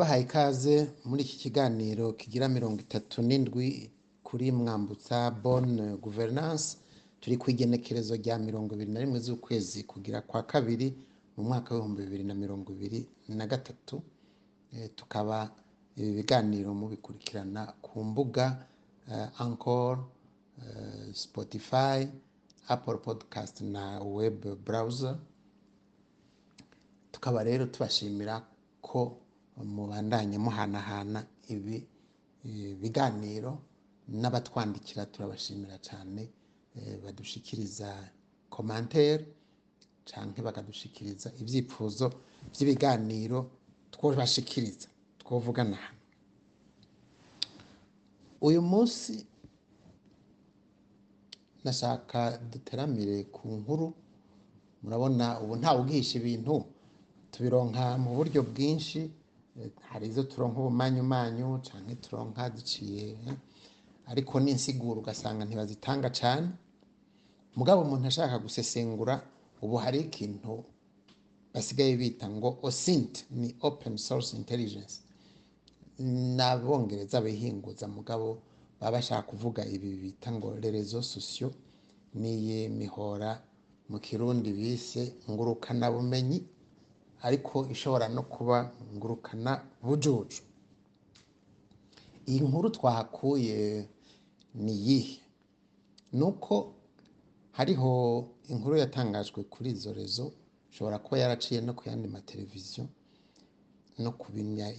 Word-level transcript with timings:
ndabahaye 0.00 0.22
ikaze 0.24 0.76
muri 1.08 1.20
iki 1.26 1.36
kiganiro 1.44 2.04
kigira 2.20 2.46
mirongo 2.48 2.78
itatu 2.86 3.16
n'indwi 3.28 3.66
kuri 4.26 4.46
mwambutsa 4.52 5.16
bonne 5.42 5.86
gouvernance. 6.04 6.66
Turi 7.20 7.36
ku 7.36 7.46
igenekerezo 7.52 8.12
rya 8.16 8.38
mirongo 8.40 8.70
ibiri 8.74 8.92
na 8.96 9.00
rimwe 9.04 9.18
z'ukwezi 9.20 9.84
kugira 9.84 10.18
kwa 10.24 10.40
kabiri 10.48 10.88
mu 11.36 11.42
mwaka 11.48 11.68
w'ibihumbi 11.76 12.02
bibiri 12.08 12.24
na 12.24 12.34
mirongo 12.34 12.72
ibiri 12.72 13.00
na 13.28 13.44
gatatu. 13.46 14.00
Eh, 14.72 14.88
tukaba 14.96 15.50
ibi 16.00 16.10
biganiro 16.24 16.72
mubikurikirana 16.74 17.62
ku 17.84 18.00
mbuga 18.04 18.46
eh, 19.12 19.28
Anchor, 19.44 19.98
eh, 20.64 21.12
Spotify, 21.12 22.08
Apple 22.72 22.98
Podcast 23.04 23.60
na 23.60 24.00
web 24.00 24.40
browser. 24.64 25.18
Tukaba 27.12 27.44
rero 27.44 27.66
tubashimira 27.68 28.40
ko 28.80 29.16
mubandanye 29.64 30.38
muhanahana 30.38 31.20
ibi 31.48 31.76
eh, 32.46 32.74
biganiro 32.80 33.52
n'abatwandikira 34.20 35.06
turabashimira 35.12 35.76
cyane 35.78 36.22
eh, 36.76 36.96
badushikiriza 37.04 37.88
commentaire 38.50 39.24
canke 40.08 40.42
bakadushikiriza 40.42 41.28
ibyifuzo 41.40 42.06
by'ibiganiro 42.52 43.38
twobashikiriza 43.92 44.88
twovugana 45.20 45.76
hano. 45.76 45.98
Uyu 48.40 48.62
munsi 48.62 49.26
nashaka 51.64 52.38
duteramire 52.50 53.24
ku 53.34 53.48
nkuru 53.60 53.86
murabona 54.82 55.26
ubu 55.42 55.54
ntawe 55.60 55.78
ubwihisha 55.80 56.14
ibintu 56.20 56.54
tubironka 57.32 57.84
mu 58.02 58.10
buryo 58.16 58.40
bwinshi 58.50 59.00
hari 59.90 60.06
izo 60.08 60.22
turonka 60.22 60.58
ubumanyumanyu 60.60 61.60
canke 61.66 61.94
turonka 62.04 62.50
ziciye 62.54 63.04
eh, 63.28 63.36
ariko 64.10 64.34
n'insiguro 64.40 65.00
ugasanga 65.00 65.42
ntibazitanga 65.44 66.08
cane. 66.20 66.48
Mugabo 67.58 67.82
umuntu 67.82 68.06
ashaka 68.10 68.38
gusesengura 68.38 69.14
ubu 69.62 69.76
hari 69.84 69.98
ikintu 70.06 70.64
basigaye 71.52 71.96
bita 72.00 72.26
ngo 72.30 72.58
OSINT 72.62 73.12
ni 73.30 73.48
open 73.68 73.96
source 73.98 74.30
intelligence. 74.36 74.94
N'abongereza 76.36 77.20
bihinguza 77.20 77.86
mugabo 77.88 78.28
baba 78.80 78.92
bashaka 78.96 79.22
kuvuga 79.30 79.62
ibi 79.66 79.90
bita 80.02 80.32
ngo 80.32 80.48
rerezo 80.62 81.02
sosiyo 81.02 81.48
n'iyi 82.14 82.68
mihora 82.68 83.30
mu 83.90 83.98
kirundi 83.98 84.50
bise 84.52 85.02
ngurukana 85.30 85.90
bumenyi 85.90 86.38
ariko 87.22 87.66
ishobora 87.70 88.08
no 88.08 88.22
kuba 88.22 88.72
ngurukana 88.94 89.52
bujuju. 89.82 90.42
Iyi 92.28 92.40
nkuru 92.40 92.70
twahakuye 92.70 93.88
ni 94.54 94.72
iyihe? 94.72 95.20
Ni 96.12 96.22
uko 96.24 96.74
hariho 97.52 97.92
inkuru 98.48 98.76
yatangajwe 98.76 99.42
kuri 99.44 99.70
izo 99.70 99.92
rezo 99.92 100.32
ishobora 100.72 100.98
kuba 100.98 101.18
yaraciye 101.18 101.60
no 101.60 101.72
ku 101.74 101.82
yandi 101.88 102.08
mateleviziyo 102.08 102.86
no 103.98 104.10
ku 104.12 104.26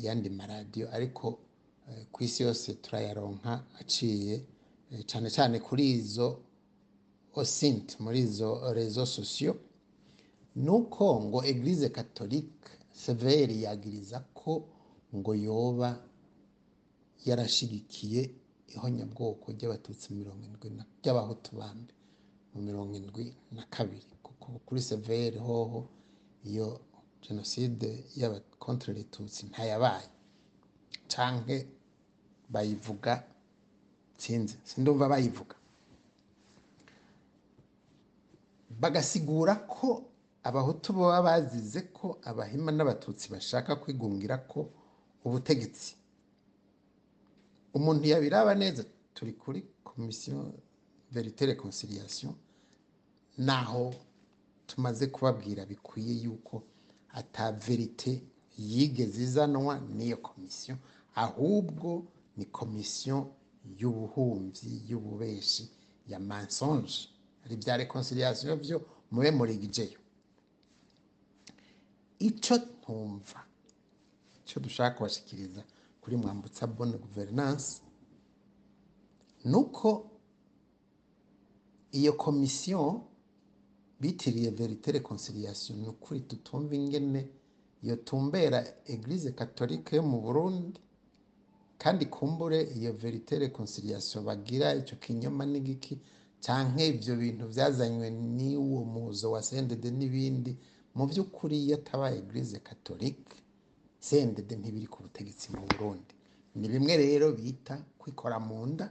yandi 0.01 0.29
maradiyo 0.29 0.87
ariko 0.93 1.39
eh, 1.89 2.05
ku 2.11 2.23
isi 2.23 2.43
yose 2.43 2.73
turayaronka 2.73 3.63
aciye 3.79 4.35
eh, 4.91 5.05
cane 5.05 5.29
cane 5.29 5.59
kuri 5.59 5.89
izo 5.99 6.39
osint 7.35 7.99
muri 7.99 8.19
izo 8.19 8.73
rezo 8.73 9.05
sosiyo 9.05 9.55
nuko 10.55 11.21
ngo 11.25 11.39
eglise 11.45 11.89
catholique 11.89 12.69
severi 12.91 13.63
yagiriza 13.63 14.19
ko 14.33 14.51
ngo 15.15 15.31
yoba 15.35 15.89
yarashigikiye 17.25 18.21
ihonyabwoko 18.75 19.51
ry'abatutsi 19.55 20.13
mirongo 20.13 20.43
indwi 20.47 20.69
na 20.77 20.83
ry'abahutu 21.01 21.55
bambe 21.59 21.93
mu 22.53 22.59
mirongo 22.61 22.93
indwi 22.99 23.25
na 23.51 23.63
kabiri. 23.63 24.11
Kuko 24.23 24.59
kuri 24.65 24.81
severi 24.81 25.37
hoho 25.39 25.87
iyo 26.45 26.79
jenoside 27.21 28.03
y'abakontre 28.19 29.03
tutsi 29.03 29.45
ntayabaye. 29.45 30.09
Canke 31.07 31.67
bayivuga 32.49 33.23
sinzi 34.17 34.55
sindumva 34.63 35.07
bayivuga. 35.09 35.55
Bagasigura 38.69 39.55
ko 39.55 40.03
abahutu 40.43 40.93
baba 40.93 41.21
bazize 41.21 41.81
ko 41.93 42.17
abahima 42.23 42.71
n'abatutsi 42.71 43.25
bashaka 43.33 43.75
kwigungira 43.81 44.37
ko 44.51 44.59
ubutegetsi. 45.25 45.95
Umuntu 47.73 48.03
yabiraba 48.11 48.55
neza 48.55 48.81
turi 49.13 49.33
kuri 49.33 49.59
komisiyo 49.83 50.53
verite 51.11 51.45
reconciliation 51.45 52.33
naho 53.37 53.93
tumaze 54.67 55.07
kubabwira 55.07 55.65
bikwiye 55.65 56.13
yuko 56.25 56.63
verite 57.65 58.21
yigeze 58.57 59.19
izanwa 59.23 59.73
n'iyo 59.95 60.17
komisiyo 60.17 60.75
ahubwo 61.15 61.89
ni 62.37 62.45
komisiyo 62.45 63.17
y'ubuhumyi 63.79 64.71
y'ububeshi 64.89 65.69
ya 66.07 66.19
mensonge. 66.19 66.97
Hari 67.43 67.55
bya 67.61 67.77
reconciliation 67.77 68.59
byo 68.59 68.77
mube 69.11 69.31
murigijeyo 69.31 69.99
ico 72.27 72.55
ntumva 72.57 73.39
icyo 74.41 74.57
dushaka 74.63 74.95
kubashikiriza 74.97 75.61
kuri 76.01 76.15
mwambutsa 76.21 76.67
bonne 76.67 76.97
gouvernance 77.03 77.67
nuko 79.51 79.89
iyo 81.91 82.13
komisiyo 82.13 82.81
bitiriye 84.01 84.49
verite 84.49 84.91
reconciliation 84.91 85.79
ni 85.79 85.87
ukuri 85.87 86.19
tutumva 86.29 86.75
ingene 86.75 87.21
iyo 87.83 87.95
tumbera 87.95 88.59
eglise 88.85 89.31
catholique 89.31 89.95
yo 89.95 90.03
mu 90.03 90.21
burundi 90.21 90.79
kandi 91.77 92.05
kumbure 92.05 92.59
iyo 92.77 92.93
verite 92.93 93.39
reconciliation 93.39 94.23
bagira 94.25 94.75
icyo 94.75 94.95
kinyoma 95.03 95.45
n'igiki 95.45 95.99
canke 96.45 96.87
ivyo 96.87 97.15
bintu 97.15 97.45
vyazanywe 97.47 98.07
n'uwo 98.09 98.81
muzo 98.85 99.31
wa 99.31 99.41
sendede 99.43 99.89
n'ibindi 99.91 100.57
mu 100.95 101.03
by'ukuri 101.09 101.55
iyo 101.65 101.75
ataba 101.79 102.11
eglise 102.11 102.59
catholique 102.59 103.35
sendede 103.99 104.55
ntibiri 104.57 104.87
ku 104.87 105.03
butegetsi 105.03 105.51
mu 105.55 105.63
burundi. 105.69 106.13
Ni 106.55 106.67
bimwe 106.67 106.93
rero 106.97 107.31
bita 107.31 107.75
kwikora 107.99 108.39
mu 108.39 108.65
nda. 108.67 108.87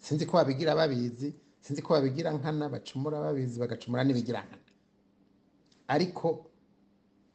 Sinzi 0.00 0.24
ko 0.26 0.32
babigira 0.38 0.72
babizi 0.74 1.28
sinzi 1.60 1.82
ko 1.82 1.92
babigira 1.94 2.30
nkana 2.32 2.68
bacumura 2.72 3.20
babizi 3.20 3.56
bagacumura 3.60 4.04
n'ibigira 4.04 4.40
nkana. 4.46 4.64
Ariko 5.94 6.26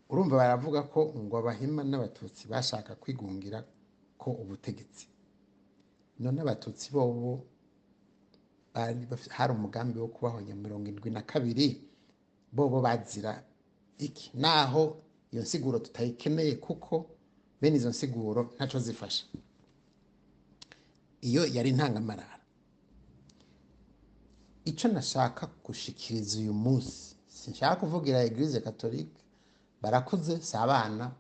urumva 0.09 0.35
baravuga 0.41 0.81
ko 0.93 1.13
ngo 1.17 1.35
abahima 1.37 1.81
n'abatutsi 1.83 2.47
bashaka 2.51 2.95
kwigungira 2.95 3.59
ko 4.17 4.29
ubutegetsi. 4.41 5.05
None 6.19 6.39
abatutsi 6.41 6.89
bobo 6.93 7.45
hari 8.73 9.51
umugambi 9.53 9.99
wo 9.99 10.07
kubahonya 10.07 10.55
mirongo 10.55 10.87
indwi 10.89 11.09
na 11.11 11.21
kabiri 11.21 11.67
bobo 12.51 12.81
bazira 12.81 13.43
iki? 13.99 14.31
Naho 14.33 14.97
iyo 15.31 15.41
nsiguro 15.43 15.79
tutayikeneye 15.79 16.55
kuko 16.55 17.05
bene 17.61 17.75
izo 17.77 17.89
nsiguro 17.89 18.41
ntaco 18.55 18.79
zifasha. 18.79 19.25
Iyo 21.21 21.45
yari 21.45 21.69
intangamarara 21.69 22.39
icyo 24.65 24.87
nashaka 24.91 25.47
gushikiriza 25.65 26.39
uyu 26.39 26.53
munsi. 26.53 27.15
Sinshaka 27.27 27.75
kuvugira 27.81 28.23
eglise 28.23 28.59
catholique. 28.61 29.19
Barakuze 29.81 30.41
si 30.41 30.55
abana 30.57 31.11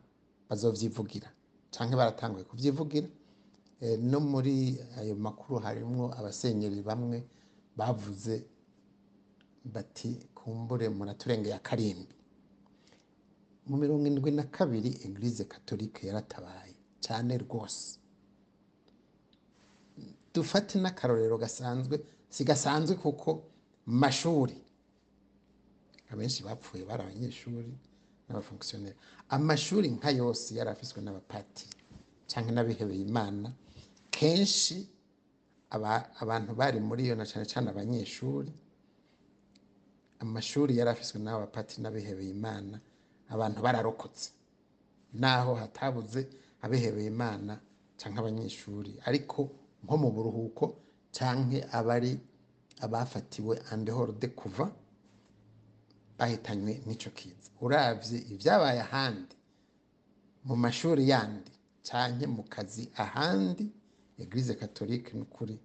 bazovyivugira. 0.49 1.29
Canke 1.71 1.95
baratanguye 1.95 2.43
kuvyivugira. 2.45 3.07
Eh, 3.81 3.99
no 3.99 4.19
muri 4.19 4.79
ayo 4.97 5.15
makuru 5.15 5.59
harimwo 5.59 6.13
abasenyeri 6.15 6.81
bamwe 6.81 7.23
bavuze 7.75 8.43
bati 9.65 10.09
kumbure 10.35 10.89
muraturengeye 10.89 11.55
akarimbi 11.55 12.15
mu 13.67 13.77
mirongo 13.77 14.05
indwi 14.07 14.31
na 14.31 14.43
kabiri 14.43 14.89
eglise 15.05 15.43
catholique 15.45 16.07
yaratabaye. 16.07 16.73
Cane 17.05 17.37
rwose. 17.37 17.99
Dufate 20.33 20.79
n'akarorero 20.79 21.37
gasanzwe 21.37 21.95
si 22.29 22.43
gasanzwe 22.43 22.95
kuko 22.95 23.43
mashuri 23.85 24.57
abenshi 26.11 26.43
bapfuye 26.43 26.85
bari 26.85 27.03
abanyeshuri 27.03 27.73
n'abafonkisiyoneri 28.27 28.95
amashuri 29.29 29.87
nka 29.89 30.09
yose 30.11 30.55
yari 30.57 30.69
afiswe 30.69 31.01
n'abapatiri 31.01 31.75
cyangwa 32.29 32.51
n'abihebeye 32.53 33.01
imana. 33.09 33.53
Kenshi 34.11 34.87
aba- 35.69 36.09
abantu 36.21 36.51
bari 36.55 36.79
muri 36.79 37.03
iyo 37.05 37.15
na 37.15 37.25
cyane 37.25 37.45
cyane 37.45 37.69
abanyeshuri 37.69 38.51
amashuri 40.23 40.77
yari 40.77 40.89
afiswe 40.89 41.17
n'abapatiri 41.21 41.81
n'abihebeye 41.83 42.31
imana. 42.37 42.79
Abantu 43.29 43.61
bararokotse. 43.61 44.29
Naho 45.13 45.55
hatabuze 45.55 46.27
abihebeye 46.61 47.07
imana 47.07 47.59
cyangwa 47.97 48.19
abanyeshuri. 48.21 48.91
Ariko 49.05 49.39
nko 49.83 49.95
mu 49.97 50.09
buruhuko 50.11 50.65
cyangwa 51.11 51.59
abari 51.73 52.13
abafatiwe 52.85 53.53
andehorode 53.71 54.27
kuva 54.33 54.65
bahitanywe 56.17 56.73
n'icyo 56.85 57.11
kiza. 57.11 57.49
Urabye 57.61 58.17
ibyabaye 58.33 58.79
ahandi 58.87 59.35
mu 60.47 60.55
mashuri 60.55 61.03
yandi 61.09 61.51
cyangwa 61.87 62.27
mu 62.35 62.43
kazi 62.43 62.83
ahandi 62.95 63.65
eglise 64.21 64.53
katolike 64.55 65.11
ni 65.17 65.21
ukuri 65.27 65.55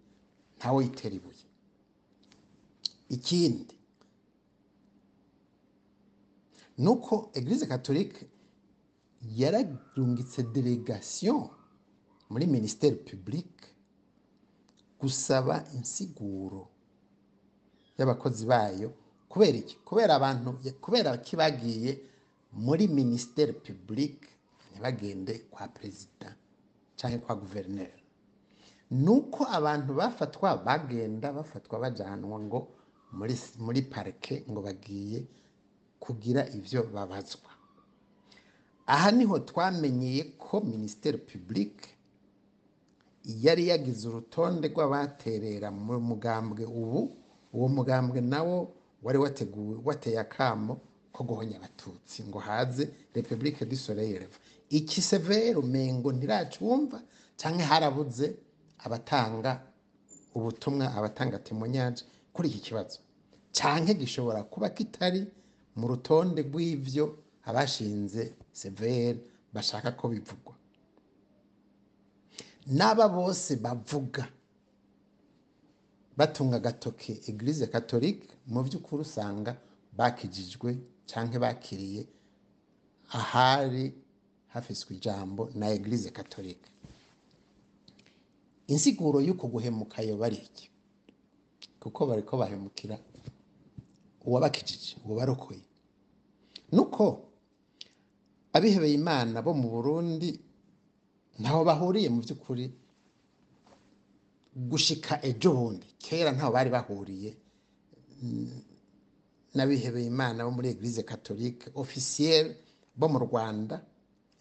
ntawe 0.59 0.79
yitera 0.85 1.15
ibuye. 1.19 1.45
Ikindi 3.09 3.75
ni 6.79 6.89
uko 6.89 7.31
eglise 7.35 7.67
katolike 7.67 8.27
yararungitse 9.37 10.43
delegation 10.43 11.49
muri 12.31 12.47
minisiteri 12.47 12.97
publique 12.97 13.67
gusaba 15.01 15.65
insiguro 15.75 16.69
y'abakozi 17.99 18.47
bayo 18.47 18.93
kubera 19.29 19.59
iki? 19.59 19.77
Kubera 19.85 20.15
abantu 20.17 20.59
kubera 20.81 21.19
ko 21.19 21.37
bagiye 21.37 21.99
muri 22.53 22.89
minisiteri 22.89 23.53
publique 23.53 24.29
ntibagende 24.71 25.39
kwa 25.51 25.69
perezida 25.69 26.35
cyangwa 26.97 27.19
kwa 27.21 27.35
guverineri 27.37 28.03
ni 28.91 29.09
uko 29.11 29.45
abantu 29.45 29.95
bafatwa 29.95 30.57
bagenda 30.57 31.33
bafatwa 31.33 31.79
bajyanwa 31.79 32.41
ngo 32.41 32.69
muri 33.59 33.83
parike 33.83 34.45
ngo 34.51 34.61
bagiye 34.63 35.25
kugira 36.01 36.43
ibyo 36.59 36.83
babazwa. 36.95 37.51
Aha 38.87 39.11
ni 39.11 39.25
ho 39.25 39.39
twamenyeye 39.39 40.23
ko 40.39 40.61
minisiteri 40.61 41.19
publique 41.19 41.89
yari 43.25 43.69
yagize 43.69 44.09
urutonde 44.09 44.69
rw'abaterera 44.73 45.69
mu 45.71 46.01
mugambwe 46.01 46.65
ubu 46.65 47.01
uwo 47.53 47.69
mugambwe 47.69 48.21
nawo 48.21 48.73
wari 49.03 49.19
wateguwe 49.19 49.77
wateye 49.85 50.19
akamo 50.21 50.81
ko 51.13 51.25
guhonya 51.25 51.57
abatutsi 51.61 52.23
ngo 52.25 52.39
haze 52.39 52.89
repubulike 53.15 53.65
du 53.69 53.77
soleil 53.77 54.23
iki 54.71 55.03
severe 55.03 55.55
umengo 55.61 56.13
ntiracumva 56.13 57.03
cyangwa 57.37 57.65
harabuze 57.69 58.27
abatanga 58.79 59.61
ubutumwa 60.35 60.95
abatanga 60.97 61.39
temonyaje 61.39 62.05
kuri 62.33 62.49
iki 62.49 62.59
kibazo. 62.73 62.99
Cyangwa 63.53 63.93
gishobora 63.95 64.43
kuba 64.49 64.69
kitari 64.71 65.27
mu 65.79 65.85
rutonde 65.91 66.41
rw'ibyo 66.49 67.05
abashinze 67.49 68.23
severe 68.53 69.19
bashaka 69.55 69.89
ko 69.99 70.05
bivugwa. 70.13 70.55
N'aba 72.77 73.09
bose 73.09 73.57
bavuga 73.65 74.25
batunga 76.19 76.57
agatoke 76.61 77.13
eglise 77.31 77.67
katolike 77.73 78.29
mu 78.53 78.61
by'ukuri 78.67 79.03
usanga 79.07 79.53
bakijijwe 79.99 80.71
cyangwa 81.11 81.37
bakiriye 81.45 82.03
ahari 83.19 83.85
hafiswe 84.53 84.91
ijambo 84.99 85.43
na 85.55 85.67
eglise 85.77 86.11
katolike 86.11 86.69
insiguro 88.73 89.21
y'uko 89.27 89.47
guhemuka 89.49 90.03
yo 90.03 90.17
bari 90.21 90.37
iki? 90.37 90.67
Kuko 91.81 92.07
bari 92.07 92.23
ko 92.23 92.37
bahemukira 92.37 92.99
uwabakijije 94.27 94.97
uwabarokoye 95.05 95.63
nuko 96.99 97.29
abihebeye 98.53 98.95
imana 98.95 99.43
bo 99.43 99.55
mu 99.55 99.69
burundi 99.71 100.31
ntaho 101.39 101.63
bahuriye 101.65 102.09
mu 102.11 102.21
by'ukuri. 102.23 102.67
Gushika 104.71 105.23
ejo 105.23 105.53
bundi 105.55 105.87
kera 106.03 106.33
ntaho 106.35 106.51
bari 106.53 106.71
bahuriye. 106.71 107.31
N'abihebeye 109.55 110.07
imana 110.11 110.43
bo 110.45 110.51
muri 110.51 110.69
eglise 110.75 111.03
katolike 111.07 111.71
ofisiyeri 111.75 112.51
bo 112.99 113.07
mu 113.09 113.19
rwanda 113.23 113.79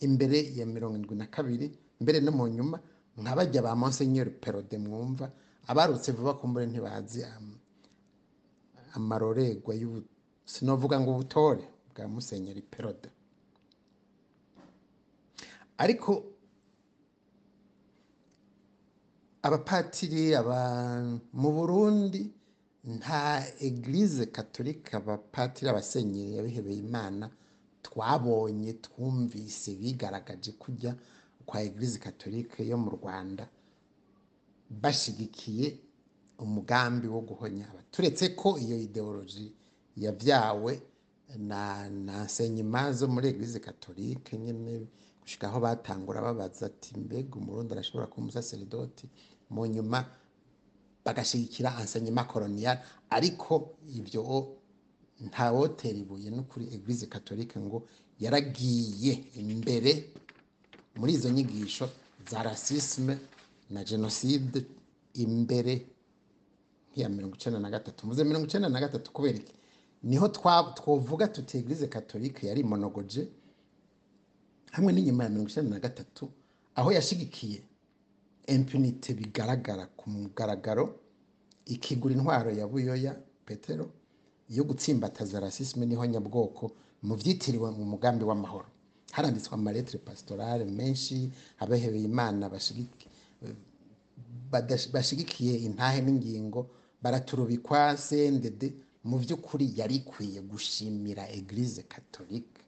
imbere 0.01 0.39
ya 0.57 0.65
mirongo 0.65 0.95
irindwi 0.98 1.15
na 1.15 1.27
kabiri 1.27 1.68
mbere 2.01 2.19
no 2.21 2.31
mu 2.31 2.48
nyuma 2.50 2.77
nka 3.21 3.36
bajya 3.38 3.62
ba 3.62 3.75
monsenyeri 3.75 4.31
perode 4.42 4.77
mwumva 4.77 5.30
abarutse 5.69 6.12
vuba 6.12 6.33
kumbure 6.33 6.65
ntibazi 6.65 7.21
amarorerwa 8.98 9.74
sinovuga 10.45 10.98
ngo 11.00 11.12
ubutore. 11.13 11.65
Bwa 11.98 12.08
musenyeri 12.08 12.62
perode. 12.62 13.10
Ariko 15.78 16.24
abapatiri 19.42 20.34
mu 21.34 21.50
burundi 21.52 22.22
nta 22.98 23.44
eglise 23.60 24.26
katolika 24.26 24.98
abapatiri 24.98 25.70
abasenyeri 25.70 26.32
yabihebeye 26.38 26.80
imana 26.88 27.26
twabonye 27.86 28.74
twumvise 28.74 29.76
bigaragaje 29.76 30.52
kujya 30.52 30.96
kwa 31.46 31.62
eglise 31.62 32.00
katolike 32.00 32.68
yo 32.68 32.78
mu 32.78 32.90
rwanda 32.98 33.48
bashyigikiye 34.70 35.80
umugambi 36.40 37.08
wo 37.08 37.22
guhonya 37.22 37.66
turetse 37.92 38.30
ko 38.36 38.58
iyo 38.60 38.78
ideoloji 38.88 39.54
yabyawe 39.98 40.82
na 41.38 41.89
na 41.89 42.27
senyima 42.29 42.91
zo 42.94 43.07
muri 43.07 43.27
eglise 43.27 43.59
katolike 43.59 44.38
nyine 44.38 44.88
gushika 45.22 45.48
aho 45.48 45.60
batangura 45.60 46.22
babaza 46.22 46.65
ati 46.65 46.98
mbega 47.00 47.36
umurundi 47.36 47.74
arashobora 47.74 48.07
kuba 48.07 48.22
umusaseridoti? 48.24 49.10
Mu 49.50 49.65
nyuma 49.67 50.05
bagashyigikira 51.05 51.75
enseignement 51.81 52.27
colonial 52.27 52.77
ariko 53.10 53.75
ibyo 53.96 54.24
ntawotera 55.19 55.98
ibuye 56.00 56.29
no 56.29 56.43
kuri 56.43 56.65
eglise 56.75 57.05
katolike 57.07 57.60
ngo 57.60 57.88
yaragiye 58.19 59.13
imbere 59.36 59.91
muri 60.96 61.13
izo 61.13 61.29
nyigisho 61.29 61.89
za 62.29 62.43
rasisme 62.43 63.17
na 63.69 63.84
jenoside 63.84 64.65
imbere 65.13 65.74
nk'iya 66.91 67.10
mirongo 67.10 67.36
icyenda 67.36 67.60
na 67.60 67.69
gatatu. 67.69 68.07
Muze 68.07 68.24
mirongo 68.24 68.46
icyenda 68.48 68.69
na 68.69 68.79
gatatu 68.79 69.12
kubera 69.12 69.38
iki? 69.38 69.53
Ni 70.08 70.16
ho 70.18 70.28
twavuga 70.28 71.28
tuti 71.28 71.58
eglise 71.58 71.88
katolike 71.88 72.48
yari 72.48 72.64
monogoje 72.64 73.28
hamwe 74.76 74.92
n'inyuma 74.94 75.24
ya 75.24 75.30
mirongo 75.30 75.50
icyenda 75.50 75.72
na 75.76 75.80
gatatu 75.86 76.24
aho 76.80 76.90
yashyigikiye 76.98 77.60
impunite 78.48 79.10
bigaragara 79.20 79.86
ku 79.98 80.06
mugaragaro 80.10 80.86
ikigura 81.66 82.14
intwaro 82.16 82.50
ya 82.60 82.66
buyoya 82.68 83.14
petero 83.46 83.86
yo 84.50 84.64
gutsimbataza 84.64 85.40
rasisme 85.40 85.84
ni 85.86 85.96
ho 86.00 86.06
nyabwoko 86.06 86.72
mu 87.04 87.14
byitiriwe 87.20 87.68
mu 87.78 87.84
mugambi 87.92 88.24
w'amahoro. 88.30 88.68
Haranditswe 89.12 89.54
amaletire 89.56 90.00
pasitorale 90.08 90.64
menshi 90.66 91.30
abahebeye 91.60 92.06
imana 92.08 92.48
bashyigikiye 94.94 95.54
intahe 95.68 96.00
n'ingingo 96.02 96.70
baraturubikwa 97.02 97.98
sendede 97.98 98.74
mu 99.04 99.18
by'ukuri 99.20 99.72
yari 99.75 99.96
ikwiye 99.96 100.42
gushimira 100.42 101.30
eglise 101.32 101.84
katolike 101.84 102.62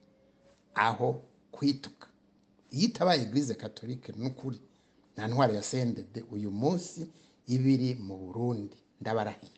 aho 0.74 1.22
kwituka. 1.52 2.06
Iyo 2.70 2.84
itabaye 2.88 3.22
eglise 3.22 3.54
katolike 3.54 4.12
ni 4.12 4.26
ukuri. 4.26 4.60
Nta 5.14 5.28
ntwaro 5.28 5.54
ya 5.54 5.62
sendede 5.62 6.24
uyu 6.30 6.50
munsi 6.50 7.08
ibiri 7.46 7.94
mu 7.94 8.16
burundi. 8.18 8.76
Ndabarahiye. 9.00 9.52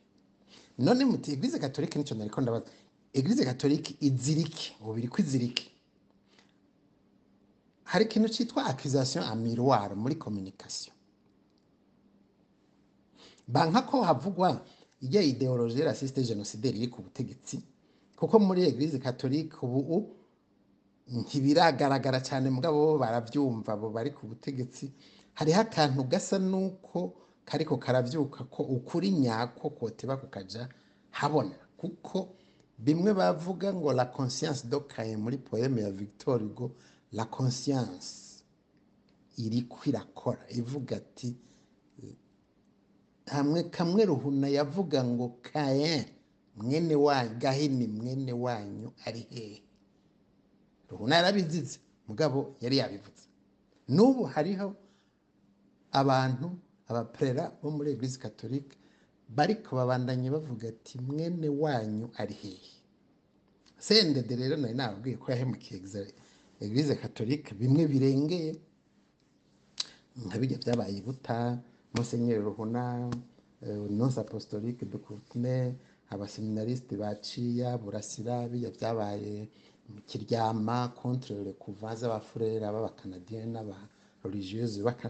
None 0.79 1.05
muti 1.05 1.33
eglise 1.33 1.59
katolike 1.59 1.99
ni 1.99 2.05
cyo 2.05 2.15
nariko 2.17 2.41
ndabaza. 2.41 2.67
Eglise 3.13 3.45
katolike 3.45 3.95
izirike 4.01 4.77
ubu 4.81 4.93
biri 4.95 5.09
kwizirike 5.09 5.69
hari 7.85 8.05
ikintu 8.05 8.29
cyitwa 8.29 8.65
accusation 8.65 9.25
a 9.25 9.35
miroir 9.35 9.97
muri 9.97 10.15
communication. 10.17 10.95
Banka 13.49 13.83
ko 13.83 14.03
havugwa 14.03 14.65
ijya 15.03 15.21
ideologie 15.23 15.85
raciste 15.85 16.23
genocidaire 16.23 16.79
iri 16.79 16.89
ku 16.89 17.03
butegetsi 17.03 17.57
kuko 18.19 18.39
muri 18.39 18.63
eglise 18.71 18.99
katolike 18.99 19.57
ubu 19.63 19.99
ntibiragaragara 21.11 22.21
cyane 22.23 22.51
mugabo 22.51 22.77
bo 22.87 22.99
barabyumva 22.99 23.77
bo 23.77 23.91
bari 23.91 24.11
ku 24.15 24.27
butegetsi. 24.27 24.93
Hariho 25.35 25.61
akantu 25.61 26.05
gasa 26.09 26.39
nuko 26.39 27.13
kariko 27.45 27.77
karabyuka 27.77 28.45
ko 28.45 28.63
ukuri 28.63 29.11
nyako 29.11 29.71
koteba 29.71 30.17
kukaja 30.17 30.69
habona. 31.11 31.57
Kuko 31.77 32.29
bimwe 32.79 33.11
bavuga 33.15 33.73
ngo 33.75 33.93
la 33.93 34.05
conscience 34.07 34.67
dokaye 34.69 35.17
muri 35.17 35.39
poeme 35.39 35.83
ya 35.83 35.91
Victor 35.91 36.41
Hugo 36.41 36.71
la 37.13 37.25
conscience 37.25 38.09
iriko 39.39 39.79
irakora 39.87 40.45
ivuga 40.51 40.97
ati 40.97 41.35
hamwe 43.27 43.63
kamwe 43.71 44.05
ruhuna 44.05 44.49
yavuga 44.49 45.05
ngo 45.05 45.29
kaye 45.43 46.07
mwene 46.57 46.95
wanyu 46.95 47.35
gahini 47.39 47.87
mwene 47.87 48.33
wanyu 48.33 48.93
ari 49.07 49.21
hehe 49.31 49.63
ruhuna 50.91 51.17
yarabizize. 51.17 51.79
Mugabo 52.09 52.57
yari 52.61 52.77
yabivuze. 52.77 53.25
N'ubu 53.89 54.23
hariho 54.25 54.75
abantu 55.93 56.51
abaprera 56.89 57.53
bo 57.63 57.71
muri 57.71 57.91
eglise 57.95 58.19
katolike 58.19 58.77
bariko 59.29 59.77
babandanye 59.77 60.29
bavuga 60.31 60.69
ati 60.69 60.99
mwene 61.01 61.49
wanyu 61.49 62.11
ari 62.21 62.35
hehe 62.35 62.71
sendede 63.79 64.37
rero 64.37 64.57
nari 64.57 64.75
nababwiye 64.75 65.17
ko 65.17 65.33
yahemukiye 65.33 65.81
eglise 66.61 66.95
katolike 67.01 67.55
bimwe 67.55 67.87
birengeye. 67.89 68.53
Nka 70.27 70.37
bijya 70.39 70.59
byabaye 70.59 71.01
buta 71.01 71.59
musenyeri 71.95 72.41
ruhuna 72.41 73.11
eh, 73.63 73.77
nonce 73.91 74.19
apostolique 74.21 74.85
de 74.85 74.99
courtenay 74.99 75.75
abaseminarisite 76.11 76.97
baciya 76.97 77.79
burasira 77.79 78.49
bijya 78.49 78.71
byabaye 78.71 79.49
mu 79.93 80.01
kiryama 80.09 80.89
contre 81.01 81.35
le 81.45 81.53
couvent 81.53 81.97
z'abafurere 82.01 82.67
b'abakanadiyene 82.75 83.53
n'aba 83.53 83.77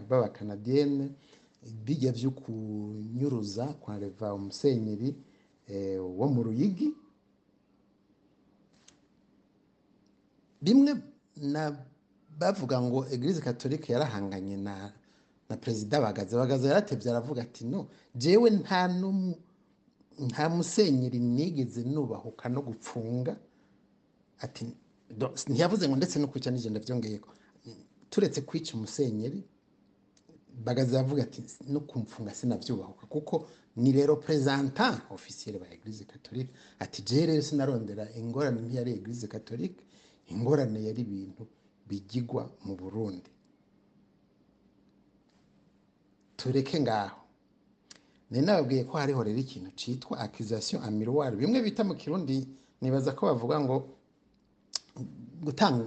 b'abakanadiyene 0.09 1.05
bijya 1.85 2.11
byo 2.11 2.31
kunyuruza 2.31 3.65
kwa 3.81 3.99
reva 3.99 4.33
umusenyeri 4.33 5.09
eh, 5.67 5.99
wo 6.19 6.27
mu 6.27 6.43
ruyigi 6.43 6.89
bimwe 10.61 10.91
na 11.53 11.63
bavuga 12.39 12.81
ngo 12.81 12.99
eglise 13.13 13.41
katolike 13.41 13.93
yarahanganye 13.93 14.57
na 14.57 14.75
na 15.53 15.57
perezida 15.57 16.01
bagaza 16.01 16.33
bagaza 16.37 16.67
yaratevye 16.67 17.11
aravuga 17.11 17.41
ati 17.45 17.65
no 17.65 17.87
jewe 18.15 18.49
nta 18.49 18.87
nta 20.27 20.49
musenyeri 20.49 21.19
nigeze 21.19 21.83
nubahuka 21.83 22.49
no 22.49 22.61
gupfunga. 22.61 23.33
Ati 24.41 24.65
ntiyavuze 25.49 25.85
ngo 25.87 25.95
ndetse 25.95 26.19
no 26.19 26.27
kwica 26.27 26.49
nije 26.51 26.69
ndavyongeyeko 26.69 27.29
turetse 28.09 28.41
kwica 28.41 28.73
umusenyeri 28.77 29.43
bagaza 30.65 30.97
yavuga 30.97 31.23
ati 31.23 31.41
no 31.69 31.79
kumfunga 31.79 32.33
sinavyubahuka 32.33 33.05
kuko 33.07 33.45
ni 33.75 33.91
rero 33.91 34.15
presentant 34.15 35.01
officiel 35.09 35.59
ba 35.59 35.67
eglise 35.73 36.03
katolike 36.05 36.53
ati 36.79 37.01
je 37.01 37.25
rero 37.25 37.41
sinarondera 37.41 38.05
ingorane 38.17 38.61
ntiyari 38.61 38.91
eglise 38.91 39.27
katolike 39.27 39.83
ingorane 40.29 40.83
yari 40.87 41.01
ibintu 41.01 41.47
bigigwa 41.87 42.49
mu 42.65 42.75
burundi. 42.75 43.29
Tureke 46.43 46.79
ngaho. 46.79 47.15
Nari 48.29 48.45
nababwiye 48.45 48.83
ko 48.83 48.97
hariho 48.97 49.23
rero 49.23 49.39
ikintu 49.39 49.71
citwa 49.79 50.19
accusation 50.19 50.83
a 50.83 50.91
miroir. 50.91 51.31
Bimwe 51.35 51.61
bita 51.63 51.83
mu 51.87 51.95
kirundi 51.95 52.43
nibaza 52.81 53.15
ko 53.15 53.31
bavuga 53.31 53.59
ngo 53.63 53.75
gutanga 55.43 55.83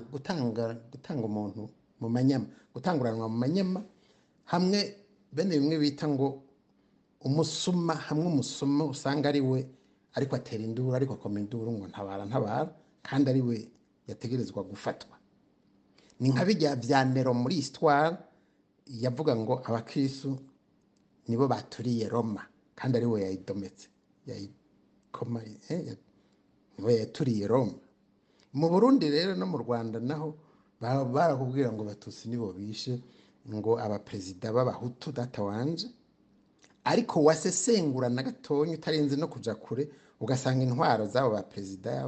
gutanga 0.92 1.24
umuntu 1.26 1.68
mu 2.00 2.08
manyama 2.08 2.46
gutanguranwa 2.74 3.28
mu 3.28 3.36
manyama 3.38 3.80
hamwe 4.44 4.96
bene 5.32 5.58
bimwe 5.58 5.78
bita 5.78 6.08
ngo 6.08 6.42
umusuma 7.20 7.94
hamwe 7.94 8.26
umusuma 8.26 8.84
usanga 8.84 9.28
ari 9.28 9.40
we 9.40 9.66
ariko 10.14 10.36
atera 10.36 10.62
induru 10.64 10.94
ariko 10.94 11.12
akoma 11.14 11.40
induru 11.40 11.72
ngo 11.72 11.86
ntabara 11.88 12.24
ntabara 12.24 12.72
kandi 13.02 13.26
ari 13.30 13.40
we 13.42 13.56
yategerezwa 14.08 14.62
gufatwa. 14.62 15.16
Ni 16.20 16.28
nka 16.32 16.44
bijya 16.44 16.76
bya 16.76 17.04
nero 17.04 17.34
muri 17.34 17.54
histoire 17.60 18.16
yavuga 18.86 19.36
ngo 19.36 19.62
abakristu 19.64 20.38
nibo 21.28 21.48
baturiye 21.48 22.08
roma 22.08 22.42
kandi 22.74 22.96
ari 22.98 23.06
we 23.06 23.22
yayidometse 23.22 23.88
eh, 25.68 25.96
ni 26.78 26.84
we 26.84 26.94
yaturiye 26.98 27.46
roma. 27.46 27.72
Mu 28.52 28.68
burundi 28.68 29.10
rero 29.10 29.34
no 29.34 29.46
mu 29.46 29.58
rwanda 29.58 30.00
naho 30.00 30.34
ba- 30.80 31.04
barakubwira 31.04 31.72
ngo 31.72 31.84
batutsi 31.84 32.28
nibo 32.28 32.52
bishe 32.52 33.00
ngo 33.48 33.78
abaperezida 33.78 34.52
b'abahutu 34.52 35.12
data 35.12 35.42
wanje 35.42 35.88
ariko 36.84 37.22
wasesengura 37.24 38.08
na 38.08 38.22
gatonya 38.22 38.74
utarenze 38.74 39.16
no 39.16 39.28
kuja 39.28 39.54
kure 39.54 39.88
ugasanga 40.20 40.62
intwaro 40.64 41.06
z'abo 41.06 41.30
baperezida 41.34 42.06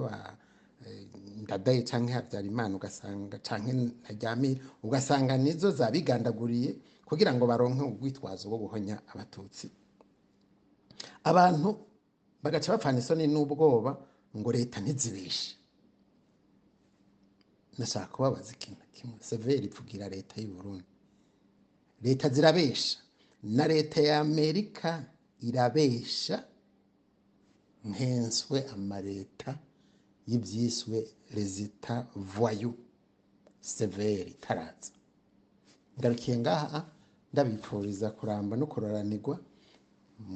ndadaye 1.49 1.81
canke 1.89 2.13
habyarimana 2.13 2.77
ugasanga 2.77 3.39
canke 3.41 3.73
ntaryamira 3.73 4.61
ugasanga 4.85 5.33
nizo 5.41 5.71
zabigandaguriye 5.79 6.71
kugira 7.09 7.33
ngo 7.35 7.45
baronke 7.49 7.83
urwitwazo 7.89 8.45
rwo 8.49 8.59
guhonya 8.69 8.97
abatutsi. 9.13 9.67
Abantu 11.25 11.69
bagaca 12.43 12.69
bapfana 12.77 12.99
isoni 13.01 13.25
n'ubwoba 13.33 13.93
ngo 14.37 14.49
leta 14.53 14.77
ntizibishe 14.85 15.57
nashaka 17.79 18.13
kubabaza 18.13 18.53
ikintu 18.53 18.85
kimwe. 18.95 19.17
Severi 19.29 19.67
ivugira 19.73 20.09
leta 20.09 20.35
y'u 20.41 20.53
Burundi. 20.55 20.85
Leta 22.05 22.29
zirabesha. 22.29 22.99
Na 23.43 23.65
leta 23.67 24.01
ya 24.05 24.21
amerika 24.21 24.91
irabesha. 25.41 26.45
Nkenswe 27.89 28.59
amaleta 28.75 29.59
y'ibyiswe 30.29 30.97
rezita 31.37 31.95
voyu 32.35 32.71
severi 33.61 34.31
itaraza 34.37 34.93
ngarukiye 35.99 36.37
ngaha 36.43 36.81
ndabipfuriza 37.33 38.11
kuramba 38.19 38.57
no 38.57 38.67
kuroranirwa 38.73 39.37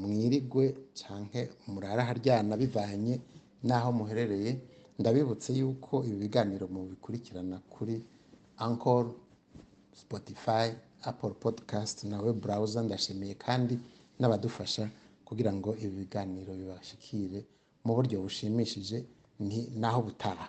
mwirigwe 0.00 0.64
canke 0.98 1.40
murara 1.72 2.02
haryana 2.08 2.56
bivanye 2.56 3.14
n'aho 3.66 3.90
muherereye. 3.98 4.52
Ndabibutse 4.98 5.50
yuko 5.58 6.04
ibi 6.06 6.16
biganiro 6.22 6.64
mubikurikirana 6.74 7.56
kuri 7.72 7.94
Anchor 8.58 9.04
Spotify 10.02 10.66
Apple 11.02 11.34
Podcast 11.44 12.04
na 12.04 12.20
web 12.22 12.36
browser. 12.40 12.82
Ndashimiye 12.84 13.34
kandi 13.34 13.74
n'abadufasha 14.18 14.90
kugira 15.24 15.52
ngo 15.52 15.74
ibi 15.82 15.94
biganiro 16.06 16.54
bibashikire 16.54 17.38
mu 17.84 17.92
buryo 17.96 18.16
bushimishije. 18.22 18.98
ni 19.40 19.70
naho 19.74 20.02
butaha. 20.02 20.48